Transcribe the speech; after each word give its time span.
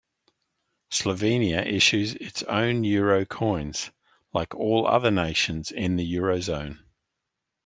Slovenia 0.89 1.63
issues 1.63 2.15
its 2.15 2.41
own 2.41 2.83
euro 2.83 3.23
coins, 3.23 3.91
like 4.33 4.55
all 4.55 4.87
other 4.87 5.11
nations 5.11 5.71
in 5.71 5.95
the 5.95 6.15
Eurozone. 6.15 6.79